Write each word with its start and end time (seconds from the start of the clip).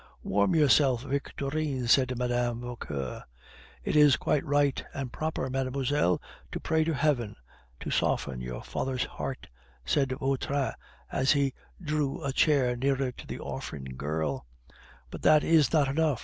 "Warm 0.23 0.55
yourself, 0.55 1.03
Victorine," 1.03 1.85
said 1.87 2.17
Mme. 2.17 2.59
Vauquer. 2.61 3.23
"It 3.83 3.95
is 3.95 4.17
quite 4.17 4.43
right 4.43 4.83
and 4.95 5.13
proper, 5.13 5.47
mademoiselle, 5.47 6.19
to 6.51 6.59
pray 6.59 6.83
to 6.85 6.95
Heaven 6.95 7.35
to 7.81 7.91
soften 7.91 8.41
your 8.41 8.63
father's 8.63 9.03
heart," 9.03 9.47
said 9.85 10.13
Vautrin, 10.13 10.71
as 11.11 11.33
he 11.33 11.53
drew 11.79 12.23
a 12.23 12.33
chair 12.33 12.75
nearer 12.75 13.11
to 13.11 13.27
the 13.27 13.37
orphan 13.37 13.83
girl; 13.95 14.47
"but 15.11 15.21
that 15.21 15.43
is 15.43 15.71
not 15.71 15.87
enough. 15.87 16.19